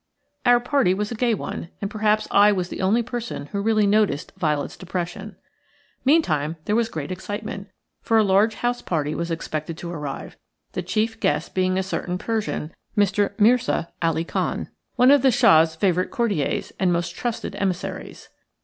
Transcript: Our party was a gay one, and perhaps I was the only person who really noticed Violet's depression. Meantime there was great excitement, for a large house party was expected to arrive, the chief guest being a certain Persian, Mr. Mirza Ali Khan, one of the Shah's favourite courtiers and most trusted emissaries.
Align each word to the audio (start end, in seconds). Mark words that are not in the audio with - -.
Our 0.47 0.59
party 0.59 0.95
was 0.95 1.11
a 1.11 1.13
gay 1.13 1.35
one, 1.35 1.69
and 1.79 1.87
perhaps 1.91 2.27
I 2.31 2.51
was 2.51 2.69
the 2.69 2.81
only 2.81 3.03
person 3.03 3.45
who 3.51 3.61
really 3.61 3.85
noticed 3.85 4.33
Violet's 4.35 4.75
depression. 4.75 5.35
Meantime 6.03 6.55
there 6.65 6.75
was 6.75 6.89
great 6.89 7.11
excitement, 7.11 7.69
for 8.01 8.17
a 8.17 8.23
large 8.23 8.55
house 8.55 8.81
party 8.81 9.13
was 9.13 9.29
expected 9.29 9.77
to 9.77 9.91
arrive, 9.91 10.37
the 10.71 10.81
chief 10.81 11.19
guest 11.19 11.53
being 11.53 11.77
a 11.77 11.83
certain 11.83 12.17
Persian, 12.17 12.73
Mr. 12.97 13.39
Mirza 13.39 13.89
Ali 14.01 14.23
Khan, 14.23 14.69
one 14.95 15.11
of 15.11 15.21
the 15.21 15.29
Shah's 15.29 15.75
favourite 15.75 16.09
courtiers 16.09 16.71
and 16.79 16.91
most 16.91 17.13
trusted 17.13 17.55
emissaries. 17.57 18.29